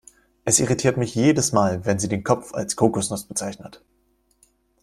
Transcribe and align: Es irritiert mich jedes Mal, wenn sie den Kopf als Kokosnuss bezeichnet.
Es 0.45 0.59
irritiert 0.59 0.97
mich 0.97 1.13
jedes 1.13 1.51
Mal, 1.51 1.85
wenn 1.85 1.99
sie 1.99 2.07
den 2.09 2.23
Kopf 2.23 2.55
als 2.55 2.75
Kokosnuss 2.75 3.25
bezeichnet. 3.25 3.83